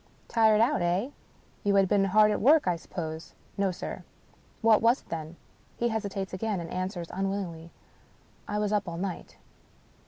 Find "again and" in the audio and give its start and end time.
6.33-6.71